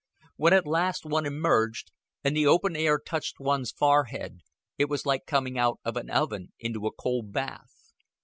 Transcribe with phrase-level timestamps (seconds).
[0.35, 1.91] When at last one emerged,
[2.23, 4.39] and the open air touched one's forehead,
[4.79, 7.91] it was like coming out of an oven into a cold bath.